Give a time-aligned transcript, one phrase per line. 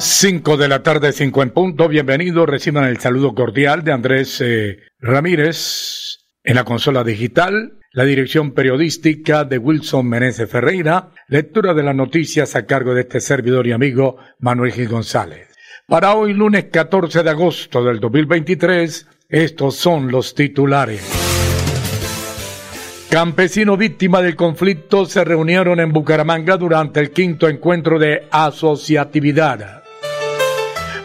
[0.00, 1.86] 5 de la tarde, 5 en punto.
[1.86, 2.48] Bienvenidos.
[2.48, 7.78] Reciban el saludo cordial de Andrés eh, Ramírez en la consola digital.
[7.92, 11.10] La dirección periodística de Wilson Meneses Ferreira.
[11.28, 15.48] Lectura de las noticias a cargo de este servidor y amigo Manuel Gil González.
[15.86, 21.02] Para hoy, lunes 14 de agosto del 2023, estos son los titulares.
[23.10, 29.79] Campesinos víctimas del conflicto se reunieron en Bucaramanga durante el quinto encuentro de asociatividad.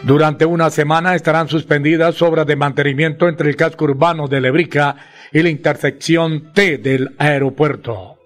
[0.06, 4.94] Durante una semana estarán suspendidas obras de mantenimiento entre el casco urbano de Lebrica
[5.32, 8.16] y la intersección T del aeropuerto.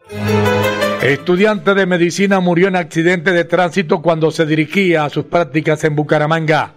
[1.00, 5.96] Estudiante de medicina murió en accidente de tránsito cuando se dirigía a sus prácticas en
[5.96, 6.74] Bucaramanga.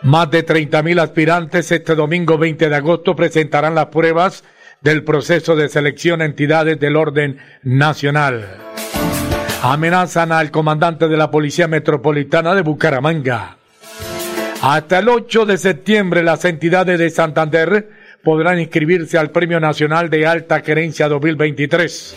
[0.00, 4.42] Más de 30.000 aspirantes este domingo 20 de agosto presentarán las pruebas
[4.80, 8.64] del proceso de selección a entidades del orden nacional
[9.72, 13.56] amenazan al comandante de la Policía Metropolitana de Bucaramanga.
[14.60, 17.88] Hasta el 8 de septiembre las entidades de Santander
[18.22, 22.14] podrán inscribirse al Premio Nacional de Alta Gerencia 2023.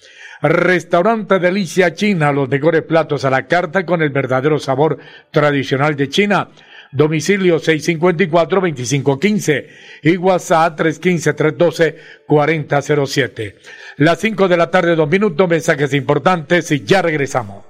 [0.43, 4.99] Restaurante Delicia China, los mejores platos a la carta con el verdadero sabor
[5.31, 6.49] tradicional de China.
[6.93, 9.67] Domicilio 654-2515
[10.03, 13.55] y WhatsApp 315-312-4007.
[13.99, 17.70] Las 5 de la tarde, dos minutos, mensajes importantes y ya regresamos.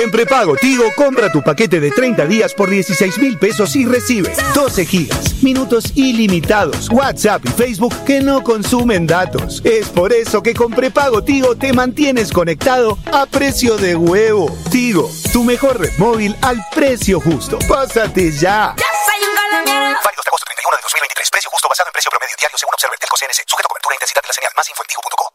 [0.00, 4.32] En prepago Tigo, compra tu paquete de 30 días por 16 mil pesos y recibe
[4.54, 9.60] 12 gigas, minutos ilimitados, WhatsApp y Facebook que no consumen datos.
[9.64, 14.56] Es por eso que con prepago Tigo te mantienes conectado a precio de huevo.
[14.70, 17.58] Tigo, tu mejor red móvil al precio justo.
[17.68, 18.76] Pásate ya.
[18.76, 19.98] Ya soy un colombiano.
[20.88, 21.30] Válido hasta agosto 31 de 2023.
[21.30, 23.44] Precio justo basado en precio promedio diario según Observer Telco CNC.
[23.46, 24.52] Sujeto cobertura e intensidad de la señal.
[24.56, 24.88] Más info en.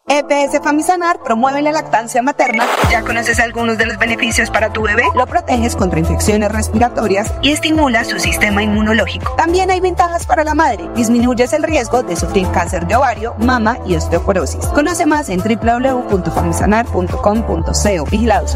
[0.05, 2.67] EPS Famisanar promueve la lactancia materna.
[2.91, 5.03] ¿Ya conoces algunos de los beneficios para tu bebé?
[5.15, 9.35] Lo proteges contra infecciones respiratorias y estimula su sistema inmunológico.
[9.35, 10.89] También hay ventajas para la madre.
[10.95, 14.65] Disminuyes el riesgo de sufrir cáncer de ovario, mama y osteoporosis.
[14.67, 18.05] Conoce más en www.famisanar.com.co.
[18.11, 18.55] Vigilados.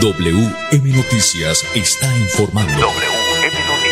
[0.00, 2.72] WM Noticias está informando.
[2.72, 3.90] WM Noticias.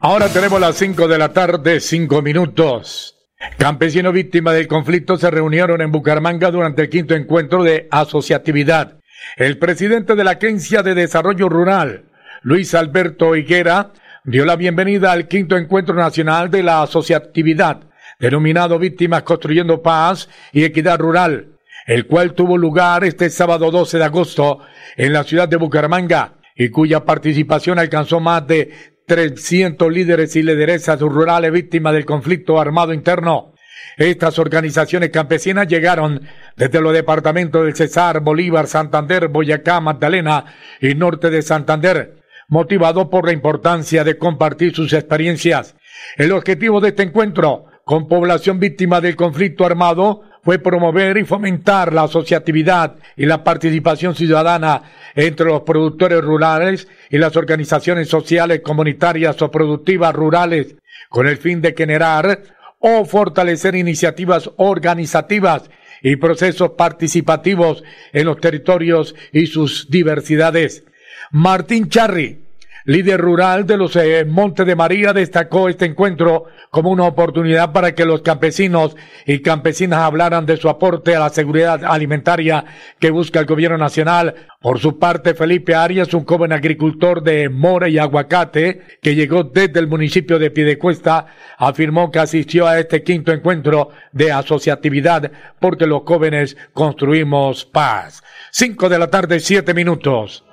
[0.00, 3.16] Ahora tenemos las 5 de la tarde, 5 minutos.
[3.58, 8.98] Campesinos víctimas del conflicto se reunieron en Bucaramanga durante el quinto encuentro de asociatividad.
[9.36, 12.04] El presidente de la Agencia de Desarrollo Rural,
[12.42, 13.92] Luis Alberto Higuera,
[14.24, 17.80] dio la bienvenida al quinto encuentro nacional de la asociatividad,
[18.20, 24.04] denominado Víctimas Construyendo Paz y Equidad Rural, el cual tuvo lugar este sábado 12 de
[24.04, 24.60] agosto
[24.96, 28.70] en la ciudad de Bucaramanga y cuya participación alcanzó más de
[29.06, 33.54] 300 líderes y lideresas rurales víctimas del conflicto armado interno.
[33.96, 36.22] Estas organizaciones campesinas llegaron
[36.56, 40.44] desde los departamentos del Cesar, Bolívar, Santander, Boyacá, Magdalena
[40.80, 45.76] y norte de Santander, motivado por la importancia de compartir sus experiencias.
[46.16, 51.92] El objetivo de este encuentro con población víctima del conflicto armado fue promover y fomentar
[51.92, 54.82] la asociatividad y la participación ciudadana
[55.14, 60.74] entre los productores rurales y las organizaciones sociales comunitarias o productivas rurales
[61.08, 62.42] con el fin de generar
[62.78, 65.70] o fortalecer iniciativas organizativas
[66.02, 70.84] y procesos participativos en los territorios y sus diversidades.
[71.34, 72.42] Martín Charri,
[72.84, 77.94] líder rural de los eh, Montes de María, destacó este encuentro como una oportunidad para
[77.94, 78.94] que los campesinos
[79.24, 82.66] y campesinas hablaran de su aporte a la seguridad alimentaria
[82.98, 84.34] que busca el gobierno nacional.
[84.60, 89.80] Por su parte, Felipe Arias, un joven agricultor de mora y aguacate que llegó desde
[89.80, 96.02] el municipio de Piedecuesta, afirmó que asistió a este quinto encuentro de asociatividad porque los
[96.04, 98.22] jóvenes construimos paz.
[98.50, 100.44] Cinco de la tarde, siete minutos.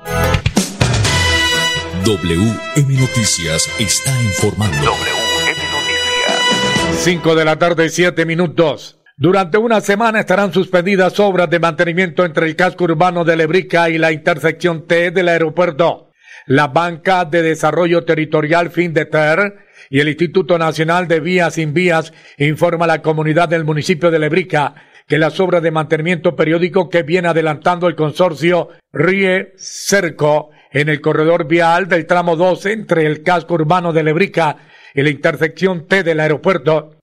[2.10, 4.78] WM Noticias está informando.
[4.78, 7.04] WM Noticias.
[7.04, 9.00] 5 de la tarde, 7 minutos.
[9.16, 14.00] Durante una semana estarán suspendidas obras de mantenimiento entre el casco urbano de Lebrica y
[14.00, 16.10] la intersección T del aeropuerto.
[16.48, 19.58] La Banca de Desarrollo Territorial FINDETER
[19.92, 24.18] y el Instituto Nacional de Vías Sin Vías informa a la comunidad del municipio de
[24.18, 24.74] Lebrica
[25.08, 31.02] que las obras de mantenimiento periódico que viene adelantando el consorcio RIE Cerco en el
[31.02, 34.58] corredor vial del tramo 2 entre el casco urbano de Lebrica
[34.94, 36.96] y la intersección T del aeropuerto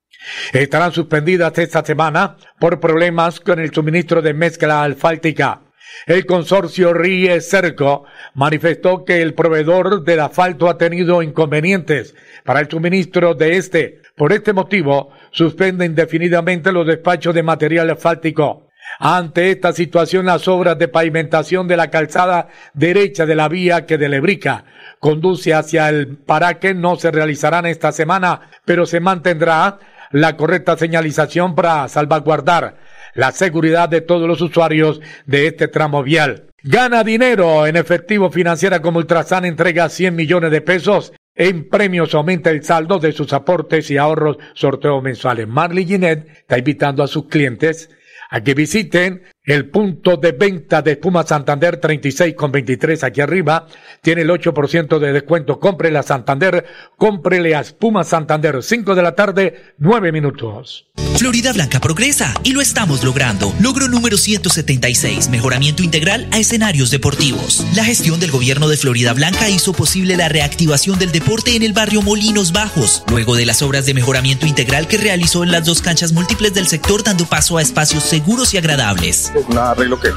[0.53, 5.61] estarán suspendidas esta semana por problemas con el suministro de mezcla alfáltica.
[6.05, 8.05] El consorcio Ríe Cerco
[8.35, 14.01] manifestó que el proveedor del asfalto ha tenido inconvenientes para el suministro de este.
[14.15, 18.66] Por este motivo, suspende indefinidamente los despachos de material asfáltico.
[18.99, 23.97] Ante esta situación, las obras de pavimentación de la calzada derecha de la vía que
[23.97, 24.65] de Lebrica
[24.99, 29.79] conduce hacia el Paraque no se realizarán esta semana, pero se mantendrá
[30.11, 32.77] la correcta señalización para salvaguardar
[33.13, 36.47] la seguridad de todos los usuarios de este tramo vial.
[36.63, 42.49] Gana dinero en efectivo financiera como Ultrasan entrega 100 millones de pesos en premios aumenta
[42.49, 45.47] el saldo de sus aportes y ahorros sorteo mensuales.
[45.47, 47.91] Marley Ginet está invitando a sus clientes
[48.29, 53.65] a que visiten el punto de venta de Espuma Santander 36 con 23 aquí arriba.
[54.01, 55.59] Tiene el 8% de descuento.
[55.59, 56.65] Cómprele a Santander,
[56.97, 58.61] cómprele a Espuma Santander.
[58.61, 60.87] 5 de la tarde, 9 minutos.
[61.15, 63.53] Florida Blanca progresa y lo estamos logrando.
[63.59, 67.65] Logro número 176, mejoramiento integral a escenarios deportivos.
[67.73, 71.73] La gestión del gobierno de Florida Blanca hizo posible la reactivación del deporte en el
[71.73, 75.81] barrio Molinos Bajos, luego de las obras de mejoramiento integral que realizó en las dos
[75.81, 79.31] canchas múltiples del sector dando paso a espacios seguros y agradables.
[79.37, 80.09] Es un arreglo que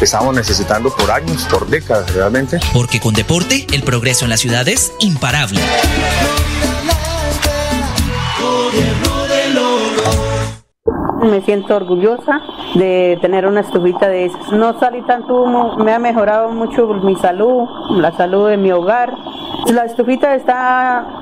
[0.00, 2.58] estamos necesitando por años, por décadas realmente.
[2.72, 5.60] Porque con deporte, el progreso en la ciudad es imparable.
[11.22, 12.40] Me siento orgullosa
[12.74, 14.50] de tener una estufita de esas.
[14.52, 19.12] No salí tanto humo, me ha mejorado mucho mi salud, la salud de mi hogar.
[19.66, 21.21] La estufita está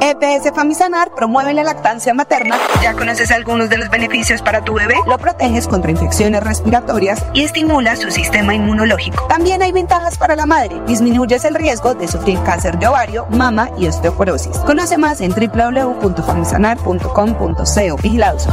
[0.00, 2.56] EPS Famisanar promueve la lactancia materna.
[2.82, 4.94] ¿Ya conoces algunos de los beneficios para tu bebé?
[5.06, 9.26] Lo proteges contra infecciones respiratorias y estimula su sistema inmunológico.
[9.28, 10.80] También hay ventajas para la madre.
[10.86, 14.56] Disminuyes el riesgo de sufrir cáncer de ovario, mama y osteoporosis.
[14.58, 17.96] Conoce más en www.famisanar.com.co.
[18.02, 18.48] Vigilados.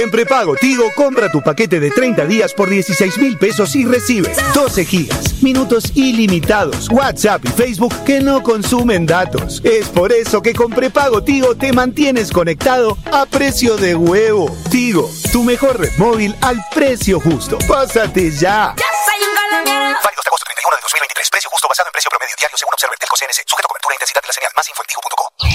[0.00, 4.32] En prepago Tigo, compra tu paquete de 30 días por 16 mil pesos y recibe
[4.54, 9.60] 12 gigas, minutos ilimitados, WhatsApp y Facebook que no consumen datos.
[9.62, 14.56] Es por eso que con prepago Tigo te mantienes conectado a precio de huevo.
[14.70, 17.58] Tigo, tu mejor red móvil al precio justo.
[17.68, 18.74] Pásate ya.
[18.78, 18.89] Ya
[20.76, 21.30] de 2023.
[21.30, 23.42] Precio justo basado en precio promedio diario según Observer del CNS.
[23.46, 24.52] Sujeto cobertura e intensidad de la señal.
[24.54, 24.88] Más info en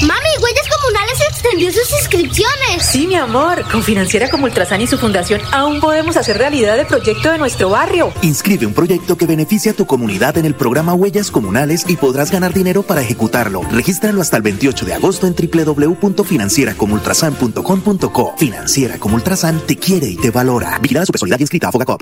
[0.08, 2.86] Mami, Huellas Comunales extendió sus inscripciones.
[2.86, 3.64] Sí, mi amor.
[3.72, 7.70] Con Financiera como Ultrasan y su fundación aún podemos hacer realidad el proyecto de nuestro
[7.70, 8.12] barrio.
[8.22, 12.32] Inscribe un proyecto que beneficie a tu comunidad en el programa Huellas Comunales y podrás
[12.32, 13.62] ganar dinero para ejecutarlo.
[13.72, 18.36] Regístralo hasta el 28 de agosto en www.financieracomultrasan.com.co.
[18.38, 20.78] Financiera como Ultrasan te quiere y te valora.
[20.80, 22.02] Vigilada su personalidad inscrita a Fogacop.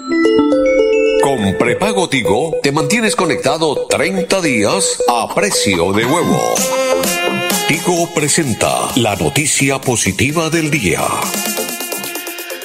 [1.21, 6.55] Con prepago Tigo te mantienes conectado 30 días a precio de huevo.
[7.67, 11.01] Tigo presenta la noticia positiva del día.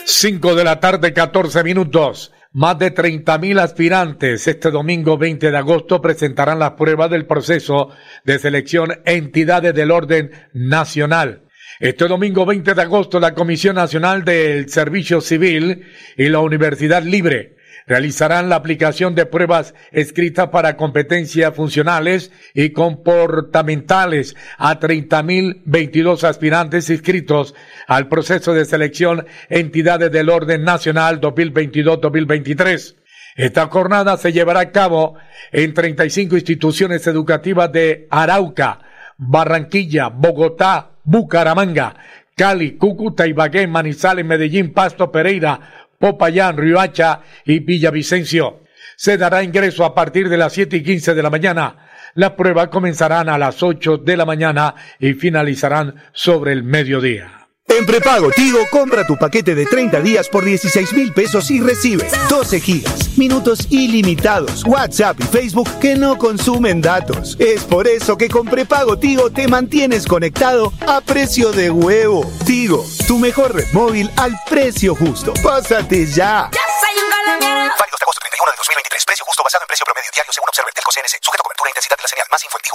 [0.04, 2.32] 5 de la tarde, 14 minutos.
[2.52, 7.90] Más de 30 mil aspirantes este domingo 20 de agosto presentarán las pruebas del proceso
[8.24, 11.45] de selección entidades del orden nacional.
[11.78, 15.84] Este domingo 20 de agosto la Comisión Nacional del Servicio Civil
[16.16, 17.56] y la Universidad Libre
[17.86, 27.54] realizarán la aplicación de pruebas escritas para competencias funcionales y comportamentales a 30.022 aspirantes inscritos
[27.86, 32.96] al proceso de selección entidades del orden nacional 2022-2023.
[33.36, 35.16] Esta jornada se llevará a cabo
[35.52, 38.80] en 35 instituciones educativas de Arauca,
[39.18, 41.96] Barranquilla, Bogotá, Bucaramanga,
[42.36, 45.58] Cali, Cúcuta, Ibagué, Manizales, Medellín, Pasto, Pereira,
[45.98, 48.60] Popayán, Riohacha y Villavicencio.
[48.96, 51.76] Se dará ingreso a partir de las 7 y 15 de la mañana.
[52.14, 57.35] Las pruebas comenzarán a las 8 de la mañana y finalizarán sobre el mediodía.
[57.68, 62.06] En prepago Tigo, compra tu paquete de 30 días por 16 mil pesos y recibe
[62.28, 67.36] 12 gigas, minutos ilimitados, WhatsApp y Facebook que no consumen datos.
[67.40, 72.24] Es por eso que con prepago Tigo te mantienes conectado a precio de huevo.
[72.46, 75.32] Tigo, tu mejor red móvil al precio justo.
[75.42, 76.48] Pásate ya.
[76.52, 77.74] Ya soy un colombiano.
[77.78, 79.04] Válido hasta agosto 31 de 2023.
[79.06, 79.85] Precio justo basado en precio
[80.16, 81.20] diario según Observer Telco CNC.
[81.20, 82.26] Sujeto cobertura e intensidad de la señal.
[82.32, 82.66] Más info en.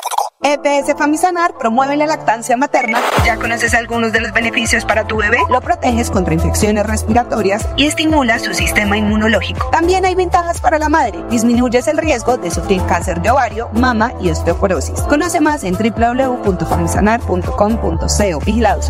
[0.44, 3.00] EPS Famisanar promueve la lactancia materna.
[3.26, 5.38] ¿Ya conoces algunos de los beneficios para tu bebé?
[5.50, 9.70] Lo proteges contra infecciones respiratorias y estimula su sistema inmunológico.
[9.72, 11.24] También hay ventajas para la madre.
[11.30, 15.00] Disminuyes el riesgo de sufrir cáncer de ovario, mama y osteoporosis.
[15.02, 18.40] Conoce más en www.famisanar.com.co.
[18.46, 18.90] Vigilados.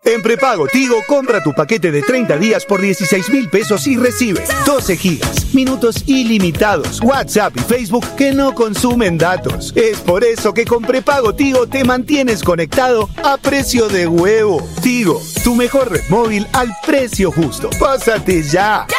[0.03, 4.43] En prepago Tigo, compra tu paquete de 30 días por 16 mil pesos y recibe
[4.65, 9.71] 12 gigas, minutos ilimitados, WhatsApp y Facebook que no consumen datos.
[9.75, 14.67] Es por eso que con prepago Tigo te mantienes conectado a precio de huevo.
[14.81, 17.69] Tigo, tu mejor red móvil al precio justo.
[17.79, 18.87] Pásate ya.
[18.89, 18.97] Ya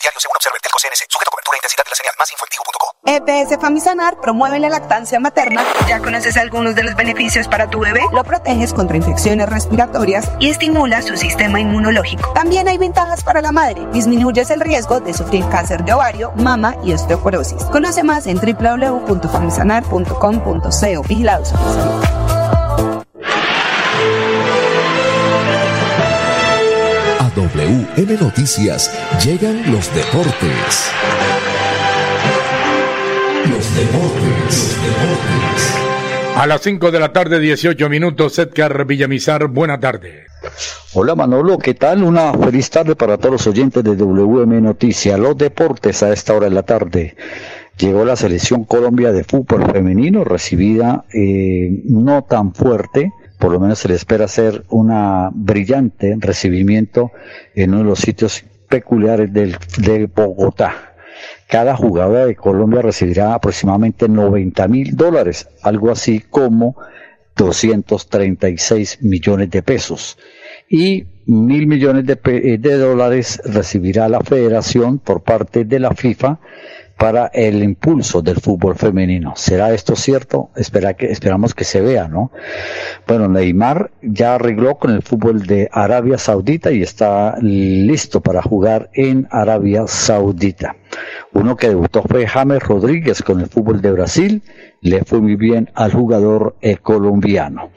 [0.00, 0.62] diario según Observer.
[1.08, 2.14] Sujeto cobertura e intensidad de la señal.
[2.18, 2.42] Más info.
[3.04, 5.64] EPS Famisanar promueve la lactancia materna.
[5.88, 8.00] ¿Ya conoces algunos de los beneficios para tu bebé?
[8.12, 12.32] Lo proteges contra infecciones respiratorias y estimula su sistema inmunológico.
[12.32, 13.84] También hay ventajas para la madre.
[13.92, 17.64] Disminuyes el riesgo de sufrir cáncer de ovario, mama y osteoporosis.
[17.64, 21.02] Conoce más en www.famisanar.com.co.
[21.08, 21.52] Vigilados.
[27.34, 28.92] WM Noticias
[29.24, 30.92] llegan los deportes.
[33.48, 35.76] Los deportes, los deportes.
[36.36, 40.26] A las 5 de la tarde, 18 minutos, Edgar Villamizar, buena tarde.
[40.92, 42.02] Hola Manolo, ¿qué tal?
[42.02, 45.18] Una feliz tarde para todos los oyentes de WM Noticias.
[45.18, 47.16] Los deportes a esta hora de la tarde.
[47.78, 53.10] Llegó la selección Colombia de fútbol femenino, recibida eh, no tan fuerte,
[53.42, 57.10] por lo menos se le espera hacer una brillante recibimiento
[57.56, 60.94] en uno de los sitios peculiares de Bogotá.
[61.48, 66.76] Cada jugadora de Colombia recibirá aproximadamente 90 mil dólares, algo así como
[67.36, 70.16] 236 millones de pesos.
[70.68, 76.38] Y mil millones pe- de dólares recibirá la federación por parte de la FIFA
[77.02, 79.32] para el impulso del fútbol femenino.
[79.34, 80.50] ¿Será esto cierto?
[80.54, 82.30] Espera que, esperamos que se vea, ¿no?
[83.08, 88.88] Bueno, Neymar ya arregló con el fútbol de Arabia Saudita y está listo para jugar
[88.92, 90.76] en Arabia Saudita.
[91.32, 94.42] Uno que debutó fue James Rodríguez con el fútbol de Brasil.
[94.82, 97.70] Le fue muy bien al jugador eh, colombiano.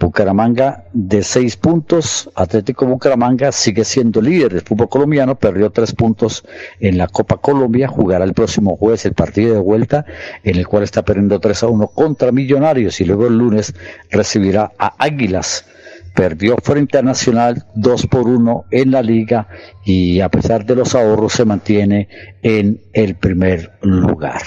[0.00, 2.30] Bucaramanga de seis puntos.
[2.34, 5.34] Atlético Bucaramanga sigue siendo líder del fútbol colombiano.
[5.34, 6.44] Perdió tres puntos
[6.80, 7.88] en la Copa Colombia.
[7.88, 10.06] Jugará el próximo jueves el partido de vuelta
[10.44, 13.74] en el cual está perdiendo 3 a 1 contra Millonarios y luego el lunes
[14.10, 15.66] recibirá a Águilas
[16.14, 19.48] perdió frente a Nacional 2 por 1 en la liga
[19.84, 22.08] y a pesar de los ahorros se mantiene
[22.42, 24.40] en el primer lugar.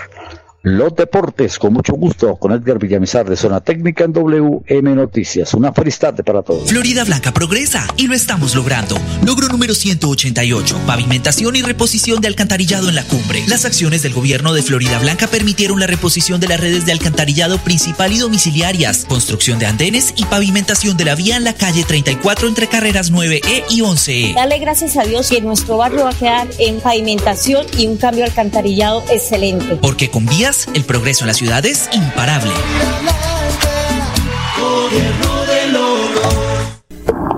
[0.61, 5.53] Los deportes, con mucho gusto, con Edgar Villamizar de Zona Técnica en WM Noticias.
[5.53, 6.69] Una feliz tarde para todos.
[6.69, 8.99] Florida Blanca progresa y lo estamos logrando.
[9.25, 13.41] Logro número 188, pavimentación y reposición de alcantarillado en la cumbre.
[13.47, 17.57] Las acciones del gobierno de Florida Blanca permitieron la reposición de las redes de alcantarillado
[17.59, 22.49] principal y domiciliarias, construcción de andenes y pavimentación de la vía en la calle 34
[22.49, 24.35] entre carreras 9E y 11E.
[24.35, 28.25] Dale gracias a Dios que nuestro barrio va a quedar en pavimentación y un cambio
[28.25, 29.77] alcantarillado excelente.
[29.81, 30.25] Porque con
[30.73, 32.51] el progreso en la ciudad es imparable.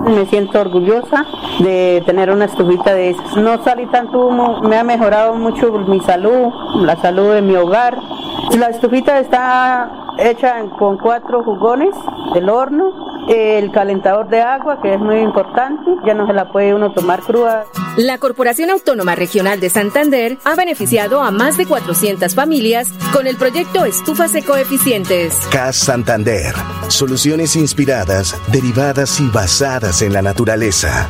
[0.06, 1.26] Me siento orgullosa
[1.58, 3.36] de tener una estufita de esas.
[3.36, 6.48] No salí tanto humo, me ha mejorado mucho mi salud,
[6.80, 7.98] la salud de mi hogar.
[8.56, 11.94] La estufita está hecha con cuatro jugones
[12.32, 16.74] del horno, el calentador de agua, que es muy importante, ya no se la puede
[16.74, 17.66] uno tomar cruda.
[17.96, 23.36] La Corporación Autónoma Regional de Santander ha beneficiado a más de 400 familias con el
[23.36, 25.34] proyecto Estufas Ecoeficientes.
[25.50, 26.54] CAS Santander.
[26.88, 31.06] Soluciones inspiradas, derivadas y basadas en la naturaleza.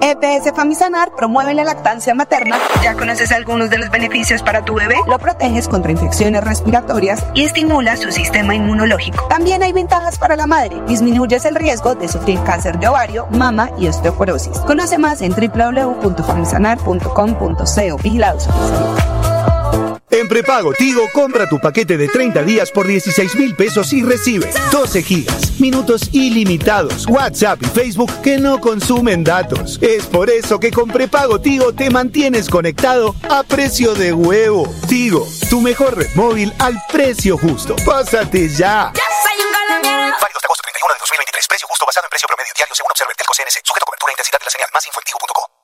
[0.00, 2.58] EPS Famisanar promueve la lactancia materna.
[2.84, 4.96] Ya conoces algunos de los beneficios para tu bebé.
[5.06, 9.26] Lo proteges contra infecciones respiratorias y estimula su sistema inmunológico.
[9.28, 10.82] También hay ventajas para la madre.
[10.86, 14.58] Disminuyes el riesgo de sufrir cáncer de ovario, mama y osteoporosis.
[14.58, 17.96] Conoce más en www.famisanar.com.co.
[18.02, 18.50] Vigilados.
[20.14, 24.48] En prepago Tigo, compra tu paquete de 30 días por 16 mil pesos y recibe
[24.70, 29.76] 12 gigas, minutos ilimitados, WhatsApp y Facebook que no consumen datos.
[29.82, 34.72] Es por eso que con prepago Tigo te mantienes conectado a precio de huevo.
[34.86, 37.74] Tigo, tu mejor red móvil al precio justo.
[37.84, 38.92] Pásate ya.
[38.94, 39.50] Válido
[40.14, 41.48] hasta agosto 31 de 2023.
[41.48, 43.66] Precio justo basado en precio promedio diario según Observer Telco CNC.
[43.66, 44.68] Sujeto a cobertura e intensidad de la señal.
[44.72, 45.63] Más info en tigo.co.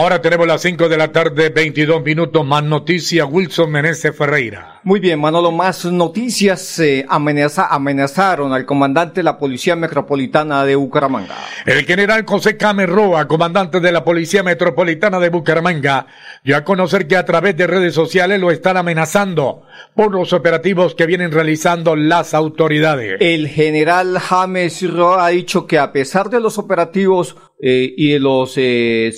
[0.00, 2.46] Ahora tenemos las 5 de la tarde, 22 minutos.
[2.46, 4.78] Más noticias, Wilson Meneses Ferreira.
[4.84, 6.78] Muy bien, Manolo, más noticias.
[6.78, 11.34] Eh, amenaza, amenazaron al comandante de la Policía Metropolitana de Bucaramanga.
[11.66, 16.06] El general José Camerroa, comandante de la Policía Metropolitana de Bucaramanga,
[16.44, 19.64] dio a conocer que a través de redes sociales lo están amenazando
[19.96, 23.16] por los operativos que vienen realizando las autoridades.
[23.18, 28.20] El general James Roa ha dicho que a pesar de los operativos eh, y de
[28.20, 29.10] los eh,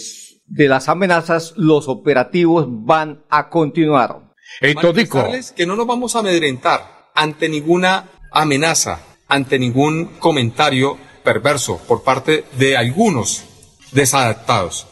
[0.51, 4.35] de las amenazas, los operativos van a continuar.
[4.61, 12.03] Manifestarles que no nos vamos a amedrentar ante ninguna amenaza, ante ningún comentario perverso por
[12.03, 13.45] parte de algunos
[13.93, 14.87] desadaptados.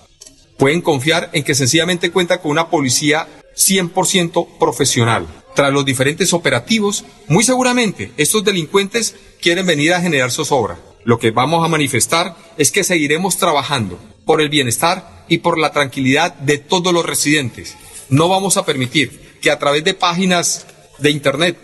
[0.57, 5.27] Pueden confiar en que sencillamente cuenta con una policía 100% profesional.
[5.55, 10.79] Tras los diferentes operativos, muy seguramente estos delincuentes quieren venir a generar zozobra.
[11.09, 15.73] Lo que vamos a manifestar es que seguiremos trabajando por el bienestar y por la
[15.73, 17.79] tranquilidad de todos los residentes.
[18.11, 20.67] No vamos a permitir que a través de páginas
[20.99, 21.57] de Internet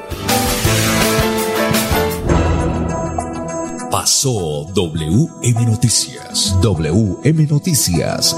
[3.90, 6.56] Pasó WM Noticias.
[6.62, 8.38] WM Noticias.